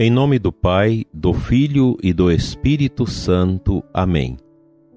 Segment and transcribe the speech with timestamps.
[0.00, 3.82] Em nome do Pai, do Filho e do Espírito Santo.
[3.92, 4.36] Amém.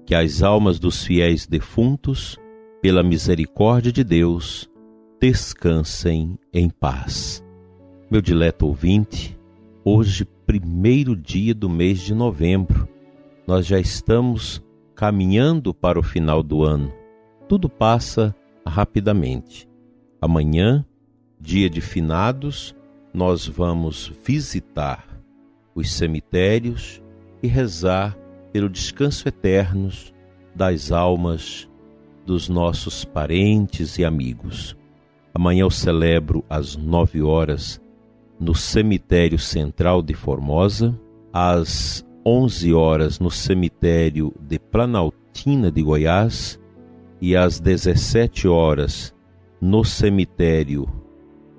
[0.06, 2.38] Que as almas dos fiéis defuntos,
[2.80, 4.70] pela misericórdia de Deus,
[5.20, 7.44] descansem em paz.
[8.08, 9.36] Meu dileto ouvinte,
[9.84, 12.88] hoje, primeiro dia do mês de novembro,
[13.44, 14.62] nós já estamos
[14.94, 16.92] caminhando para o final do ano.
[17.48, 18.32] Tudo passa
[18.64, 19.68] rapidamente.
[20.20, 20.86] Amanhã,
[21.40, 22.72] dia de finados,
[23.12, 25.06] nós vamos visitar
[25.74, 27.02] os cemitérios
[27.42, 28.16] e rezar
[28.52, 29.90] pelo descanso eterno
[30.54, 31.68] das almas
[32.24, 34.76] dos nossos parentes e amigos.
[35.34, 37.80] Amanhã eu celebro às nove horas
[38.38, 40.98] no cemitério central de Formosa,
[41.32, 46.60] às onze horas no cemitério de Planaltina de Goiás
[47.20, 49.14] e às dezessete horas
[49.60, 50.88] no cemitério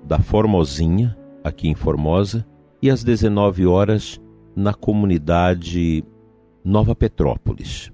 [0.04, 2.44] da Formosinha, aqui em Formosa,
[2.80, 4.20] e às 19 horas
[4.56, 6.02] na comunidade
[6.64, 7.92] Nova Petrópolis.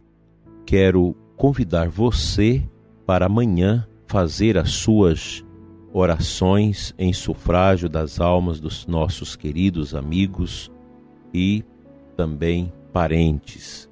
[0.64, 2.62] Quero convidar você
[3.04, 5.44] para amanhã fazer as suas
[5.92, 10.70] orações em sufrágio das almas dos nossos queridos amigos
[11.34, 11.64] e
[12.16, 13.88] também parentes.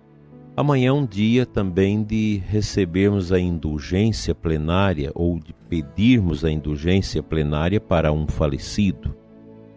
[0.56, 7.22] Amanhã é um dia também de recebermos a indulgência plenária ou de pedirmos a indulgência
[7.22, 9.14] plenária para um falecido.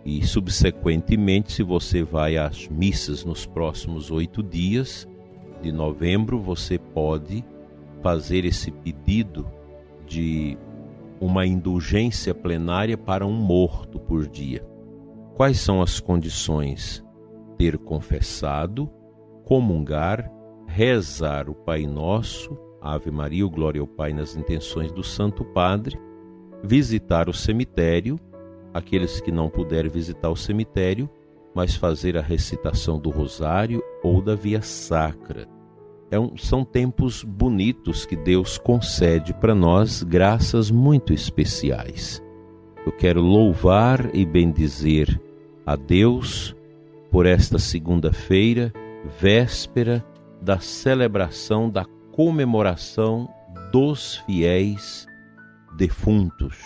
[0.04, 5.08] E, subsequentemente, se você vai às missas nos próximos oito dias
[5.62, 7.44] de novembro, você pode
[8.02, 9.46] fazer esse pedido
[10.08, 10.58] de
[11.20, 14.66] uma indulgência plenária para um morto por dia.
[15.36, 17.06] Quais são as condições?
[17.58, 18.90] Ter confessado,
[19.46, 20.32] comungar,
[20.66, 26.00] rezar o Pai Nosso, Ave Maria, o Glória ao Pai nas intenções do Santo Padre,
[26.64, 28.20] visitar o cemitério
[28.74, 31.10] aqueles que não puderem visitar o cemitério,
[31.54, 35.48] mas fazer a recitação do rosário ou da via sacra.
[36.10, 42.22] É um, são tempos bonitos que Deus concede para nós, graças muito especiais.
[42.86, 45.22] Eu quero louvar e bendizer
[45.66, 46.56] a Deus
[47.12, 48.74] por esta segunda-feira,
[49.20, 50.04] véspera
[50.42, 53.30] da celebração da comemoração
[53.72, 55.08] dos fiéis
[55.78, 56.58] defuntos.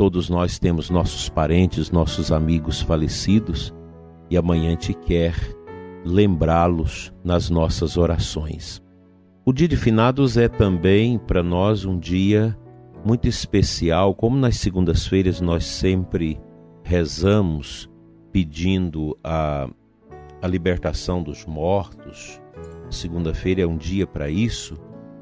[0.00, 3.70] Todos nós temos nossos parentes, nossos amigos falecidos
[4.30, 5.34] e amanhã te quer
[6.06, 8.82] lembrá-los nas nossas orações.
[9.44, 12.56] O dia de finados é também para nós um dia
[13.04, 16.40] muito especial, como nas segundas-feiras nós sempre
[16.82, 17.86] rezamos
[18.32, 19.68] pedindo a,
[20.40, 22.40] a libertação dos mortos.
[22.88, 24.78] Segunda-feira é um dia para isso.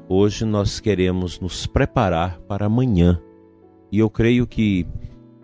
[0.07, 3.21] Hoje nós queremos nos preparar para amanhã
[3.91, 4.85] e eu creio que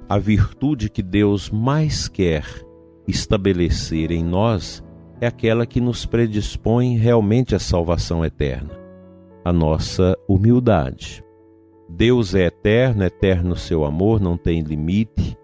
[0.08, 2.46] a virtude que Deus mais quer
[3.08, 4.84] estabelecer em nós
[5.20, 8.72] é aquela que nos predispõe realmente à salvação eterna,
[9.44, 11.24] a nossa humildade.
[11.88, 15.38] Deus é eterno, eterno o seu amor, não tem limite.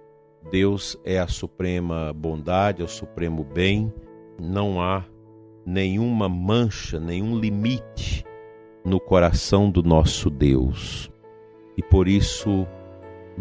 [0.52, 3.94] Deus é a suprema bondade, é o supremo bem.
[4.40, 5.06] Não há
[5.66, 8.26] nenhuma mancha, nenhum limite
[8.84, 11.12] no coração do nosso Deus.
[11.78, 12.68] E por isso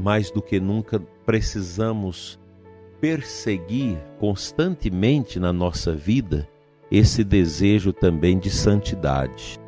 [0.01, 2.41] mais do que nunca precisamos
[3.01, 6.49] perseguir constantemente na nossa vida
[6.91, 9.59] esse desejo também de santidade.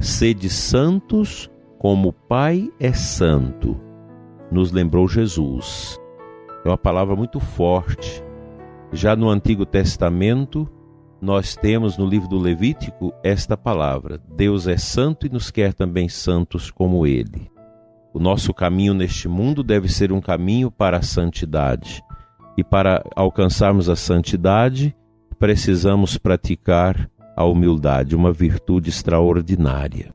[0.00, 3.80] Sede santos como o Pai é santo,
[4.50, 5.98] nos lembrou Jesus.
[6.64, 8.22] É uma palavra muito forte.
[8.92, 10.68] Já no Antigo Testamento,
[11.20, 16.08] nós temos no livro do Levítico esta palavra: Deus é santo e nos quer também
[16.08, 17.55] santos como Ele.
[18.16, 22.02] O nosso caminho neste mundo deve ser um caminho para a santidade.
[22.56, 24.96] E para alcançarmos a santidade,
[25.38, 30.14] precisamos praticar a humildade, uma virtude extraordinária,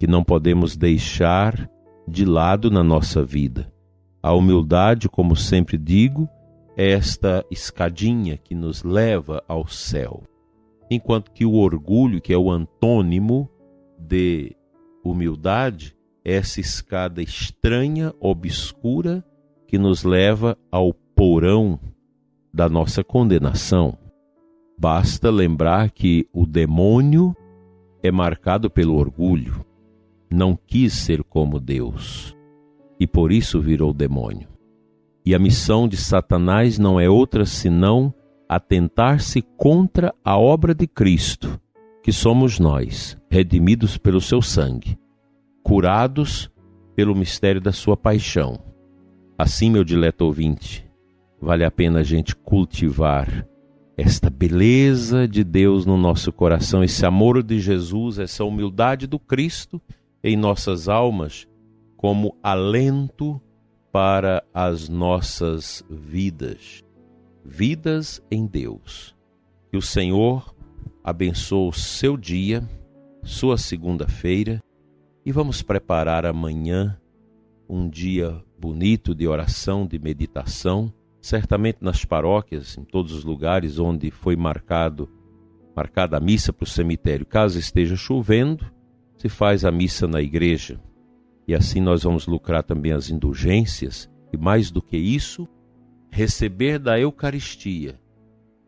[0.00, 1.70] que não podemos deixar
[2.08, 3.72] de lado na nossa vida.
[4.20, 6.28] A humildade, como sempre digo,
[6.76, 10.24] é esta escadinha que nos leva ao céu.
[10.90, 13.48] Enquanto que o orgulho, que é o antônimo
[13.96, 14.56] de
[15.04, 19.24] humildade, essa escada estranha, obscura,
[19.66, 21.78] que nos leva ao porão
[22.52, 23.96] da nossa condenação.
[24.78, 27.34] Basta lembrar que o demônio
[28.02, 29.64] é marcado pelo orgulho,
[30.30, 32.36] não quis ser como Deus
[33.00, 34.48] e por isso virou demônio.
[35.24, 38.12] E a missão de Satanás não é outra senão
[38.48, 41.60] atentar-se contra a obra de Cristo,
[42.02, 44.98] que somos nós, redimidos pelo seu sangue
[45.68, 46.50] curados
[46.96, 48.58] pelo mistério da sua paixão.
[49.36, 50.90] Assim, meu dileto ouvinte,
[51.38, 53.46] vale a pena a gente cultivar
[53.94, 59.78] esta beleza de Deus no nosso coração, esse amor de Jesus, essa humildade do Cristo
[60.24, 61.46] em nossas almas,
[61.98, 63.38] como alento
[63.92, 66.82] para as nossas vidas.
[67.44, 69.14] Vidas em Deus.
[69.70, 70.54] Que o Senhor
[71.04, 72.66] abençoe o seu dia,
[73.22, 74.62] sua segunda-feira,
[75.24, 76.98] e vamos preparar amanhã
[77.68, 84.10] um dia bonito de oração, de meditação certamente nas paróquias, em todos os lugares onde
[84.10, 85.08] foi marcado
[85.74, 87.24] marcada a missa para o cemitério.
[87.24, 88.68] Caso esteja chovendo,
[89.16, 90.80] se faz a missa na igreja.
[91.46, 95.46] E assim nós vamos lucrar também as indulgências e mais do que isso,
[96.10, 98.00] receber da Eucaristia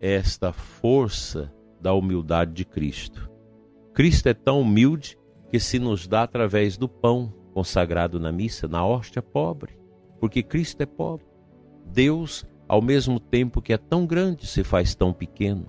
[0.00, 3.28] esta força da humildade de Cristo.
[3.92, 5.18] Cristo é tão humilde
[5.50, 9.78] que se nos dá através do pão consagrado na missa, na hóstia pobre,
[10.20, 11.26] porque Cristo é pobre.
[11.86, 15.68] Deus, ao mesmo tempo que é tão grande, se faz tão pequeno.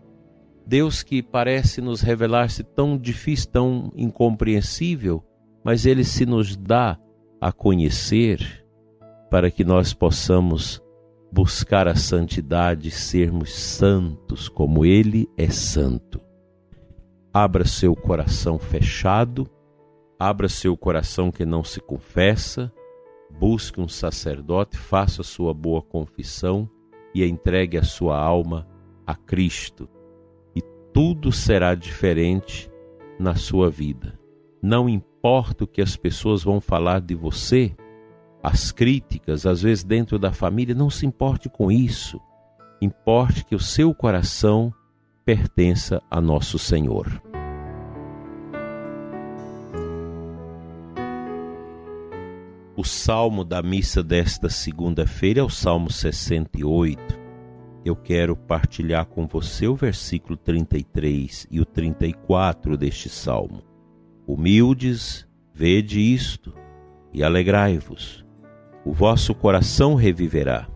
[0.66, 5.24] Deus que parece nos revelar-se tão difícil, tão incompreensível,
[5.64, 7.00] mas ele se nos dá
[7.40, 8.66] a conhecer
[9.30, 10.82] para que nós possamos
[11.32, 16.22] buscar a santidade, sermos santos como ele é santo.
[17.34, 19.50] Abra seu coração fechado,
[20.22, 22.72] abra seu coração que não se confessa,
[23.40, 26.70] busque um sacerdote, faça sua boa confissão
[27.12, 28.68] e entregue a sua alma
[29.06, 29.90] a Cristo.
[30.56, 30.62] E
[30.94, 32.72] tudo será diferente
[33.18, 34.20] na sua vida.
[34.62, 37.76] Não importa o que as pessoas vão falar de você,
[38.44, 42.22] as críticas, às vezes dentro da família, não se importe com isso.
[42.80, 44.72] Importe que o seu coração
[45.26, 47.31] pertença a nosso Senhor.
[52.82, 57.00] O salmo da missa desta segunda-feira é o Salmo 68.
[57.86, 63.62] Eu quero partilhar com você o versículo 33 e o 34 deste salmo.
[64.26, 66.56] Humildes, vede isto
[67.14, 68.26] e alegrai-vos.
[68.84, 70.68] O vosso coração reviverá,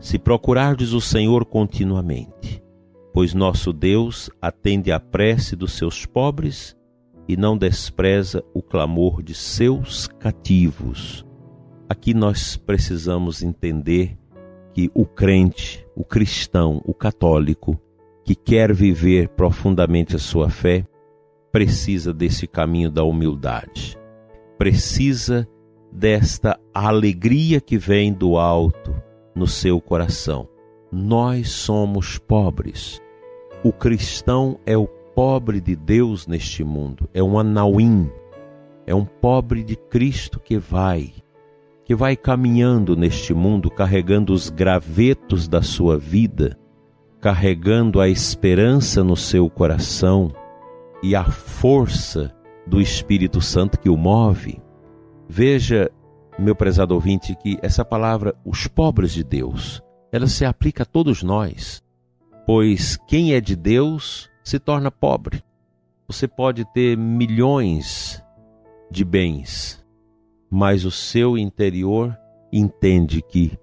[0.00, 2.60] se procurardes o Senhor continuamente,
[3.14, 6.76] pois nosso Deus atende à prece dos seus pobres
[7.28, 11.27] e não despreza o clamor de seus cativos.
[11.88, 14.14] Aqui nós precisamos entender
[14.74, 17.80] que o crente, o cristão, o católico,
[18.24, 20.84] que quer viver profundamente a sua fé,
[21.50, 23.98] precisa desse caminho da humildade,
[24.58, 25.48] precisa
[25.90, 28.94] desta alegria que vem do alto
[29.34, 30.46] no seu coração.
[30.92, 33.00] Nós somos pobres.
[33.64, 38.10] O cristão é o pobre de Deus neste mundo, é um anauim,
[38.86, 41.14] é um pobre de Cristo que vai
[41.88, 46.54] que vai caminhando neste mundo carregando os gravetos da sua vida,
[47.18, 50.30] carregando a esperança no seu coração
[51.02, 52.30] e a força
[52.66, 54.60] do Espírito Santo que o move.
[55.26, 55.90] Veja,
[56.38, 59.82] meu prezado ouvinte, que essa palavra, os pobres de Deus,
[60.12, 61.82] ela se aplica a todos nós,
[62.44, 65.42] pois quem é de Deus se torna pobre.
[66.06, 68.22] Você pode ter milhões
[68.90, 69.82] de bens,
[70.50, 72.16] mas o seu interior
[72.52, 73.58] entende que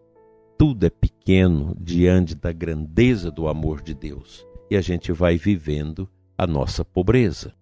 [0.58, 6.08] tudo é pequeno diante da grandeza do amor de Deus e a gente vai vivendo
[6.38, 7.54] a nossa pobreza.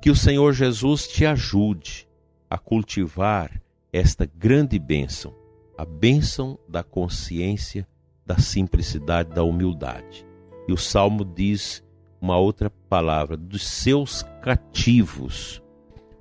[0.00, 2.08] Que o Senhor Jesus te ajude
[2.50, 5.34] a cultivar esta grande bênção,
[5.78, 7.86] a bênção da consciência,
[8.26, 10.26] da simplicidade, da humildade.
[10.68, 11.82] E o salmo diz
[12.20, 15.62] uma outra palavra: dos seus cativos.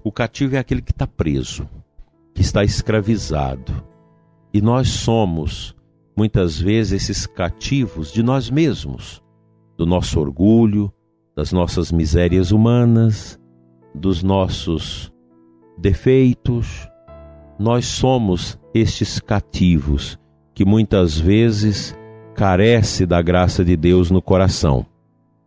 [0.03, 1.67] O cativo é aquele que está preso
[2.33, 3.83] que está escravizado.
[4.53, 5.75] E nós somos,
[6.15, 9.21] muitas vezes, esses cativos de nós mesmos,
[9.77, 10.91] do nosso orgulho,
[11.35, 13.39] das nossas misérias humanas,
[13.93, 15.11] dos nossos
[15.77, 16.87] defeitos.
[17.59, 20.19] Nós somos estes cativos
[20.53, 21.95] que muitas vezes
[22.35, 24.85] carece da graça de Deus no coração.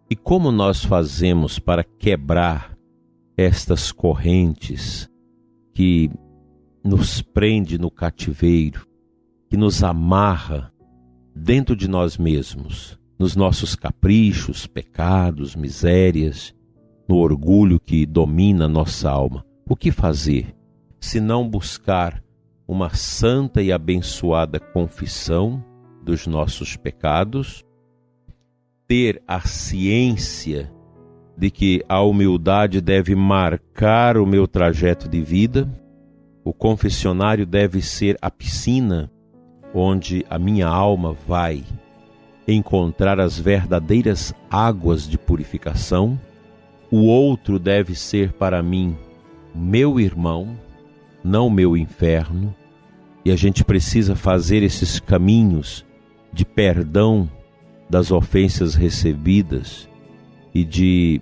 [0.08, 2.76] E como nós fazemos para quebrar
[3.36, 5.08] estas correntes
[5.72, 6.10] que
[6.86, 8.86] nos prende no cativeiro,
[9.50, 10.72] que nos amarra
[11.34, 16.54] dentro de nós mesmos, nos nossos caprichos, pecados, misérias,
[17.08, 19.44] no orgulho que domina nossa alma.
[19.68, 20.54] O que fazer
[21.00, 22.22] se não buscar
[22.66, 25.64] uma santa e abençoada confissão
[26.02, 27.64] dos nossos pecados,
[28.86, 30.72] ter a ciência
[31.36, 35.68] de que a humildade deve marcar o meu trajeto de vida,
[36.46, 39.10] o confessionário deve ser a piscina
[39.74, 41.64] onde a minha alma vai
[42.46, 46.16] encontrar as verdadeiras águas de purificação.
[46.88, 48.96] O outro deve ser para mim
[49.52, 50.56] meu irmão,
[51.24, 52.54] não meu inferno.
[53.24, 55.84] E a gente precisa fazer esses caminhos
[56.32, 57.28] de perdão
[57.90, 59.88] das ofensas recebidas
[60.54, 61.20] e de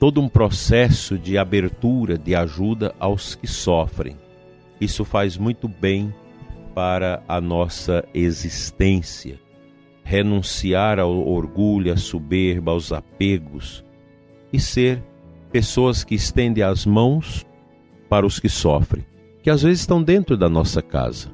[0.00, 4.16] todo um processo de abertura, de ajuda aos que sofrem.
[4.80, 6.14] Isso faz muito bem
[6.74, 9.40] para a nossa existência.
[10.04, 13.84] Renunciar ao orgulho, à soberba, aos apegos
[14.52, 15.02] e ser
[15.50, 17.46] pessoas que estendem as mãos
[18.08, 19.04] para os que sofrem,
[19.42, 21.32] que às vezes estão dentro da nossa casa.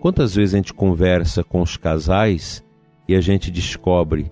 [0.00, 2.64] Quantas vezes a gente conversa com os casais
[3.08, 4.30] e a gente descobre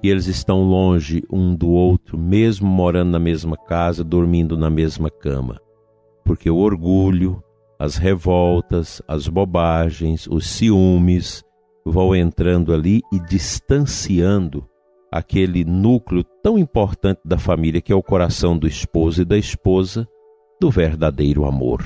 [0.00, 5.10] que eles estão longe um do outro, mesmo morando na mesma casa, dormindo na mesma
[5.10, 5.60] cama.
[6.24, 7.42] Porque o orgulho,
[7.78, 11.44] as revoltas, as bobagens, os ciúmes
[11.84, 14.68] vão entrando ali e distanciando
[15.10, 20.06] aquele núcleo tão importante da família que é o coração do esposo e da esposa
[20.60, 21.82] do verdadeiro amor.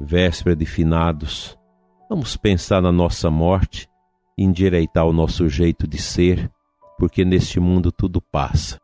[0.00, 1.56] Véspera de finados,
[2.10, 3.88] vamos pensar na nossa morte
[4.36, 6.50] e endireitar o nosso jeito de ser
[6.98, 8.80] porque neste mundo tudo passa.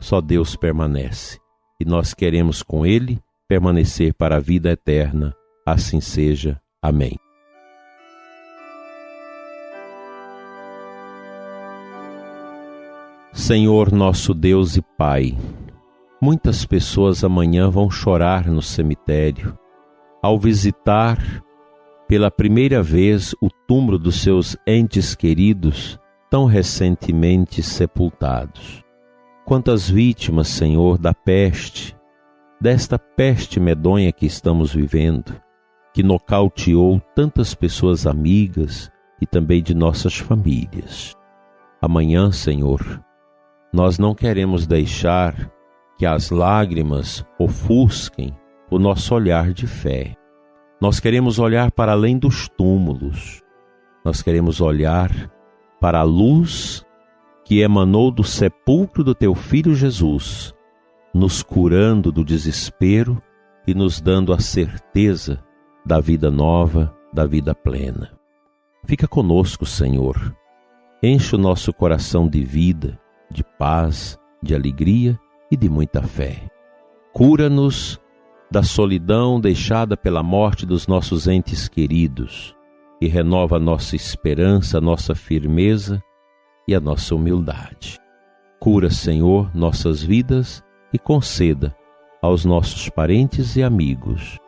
[0.00, 1.38] Só Deus permanece,
[1.80, 5.34] e nós queremos com Ele permanecer para a vida eterna.
[5.72, 6.60] Assim seja.
[6.82, 7.16] Amém.
[13.32, 15.36] Senhor nosso Deus e Pai,
[16.20, 19.56] muitas pessoas amanhã vão chorar no cemitério
[20.22, 21.18] ao visitar
[22.08, 25.98] pela primeira vez o túmulo dos seus entes queridos
[26.30, 28.82] tão recentemente sepultados.
[29.44, 31.96] Quantas vítimas, Senhor, da peste,
[32.60, 35.40] desta peste medonha que estamos vivendo,
[35.98, 38.88] que nocauteou tantas pessoas amigas
[39.20, 41.16] e também de nossas famílias.
[41.82, 43.02] Amanhã, Senhor,
[43.72, 45.50] nós não queremos deixar
[45.98, 48.32] que as lágrimas ofusquem
[48.70, 50.14] o nosso olhar de fé.
[50.80, 53.42] Nós queremos olhar para além dos túmulos.
[54.04, 55.10] Nós queremos olhar
[55.80, 56.86] para a luz
[57.44, 60.54] que emanou do sepulcro do teu filho Jesus,
[61.12, 63.20] nos curando do desespero
[63.66, 65.42] e nos dando a certeza
[65.84, 68.10] da vida nova, da vida plena.
[68.84, 70.34] Fica conosco, Senhor.
[71.02, 72.98] Enche o nosso coração de vida,
[73.30, 75.18] de paz, de alegria
[75.50, 76.50] e de muita fé.
[77.12, 78.00] Cura-nos
[78.50, 82.54] da solidão deixada pela morte dos nossos entes queridos
[83.00, 86.02] e renova nossa esperança, nossa firmeza
[86.66, 87.98] e a nossa humildade.
[88.58, 91.74] Cura, Senhor, nossas vidas e conceda
[92.20, 94.38] aos nossos parentes e amigos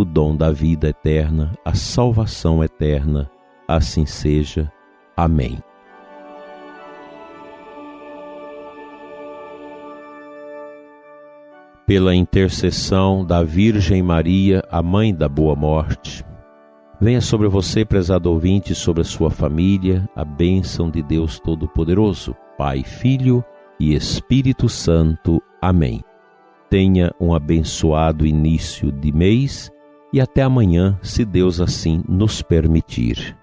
[0.00, 3.30] o dom da vida eterna, a salvação eterna.
[3.68, 4.72] Assim seja.
[5.16, 5.58] Amém.
[11.86, 16.24] Pela intercessão da Virgem Maria, a Mãe da Boa Morte,
[17.02, 22.82] Venha sobre você, prezado ouvinte, sobre a sua família, a bênção de Deus Todo-Poderoso, Pai,
[22.82, 23.42] Filho
[23.80, 25.42] e Espírito Santo.
[25.62, 26.04] Amém.
[26.68, 29.72] Tenha um abençoado início de mês
[30.12, 33.39] e até amanhã, se Deus assim nos permitir.